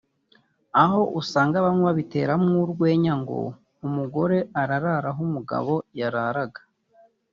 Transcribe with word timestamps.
aho 0.83 0.99
usanga 1.19 1.57
bamwe 1.65 1.81
babiteramo 1.89 2.49
urwenya 2.65 3.13
ngo 3.21 3.39
umugore 3.87 4.37
ararara 4.61 5.09
aho 5.11 5.21
umugabo 5.27 5.73
yararaga 5.99 6.61